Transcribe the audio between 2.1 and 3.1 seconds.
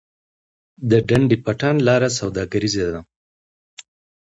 سوداګریزه ده